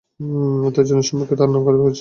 [0.73, 1.89] তুই জনসম্মুখের তার নাম খারাপ করেছিস।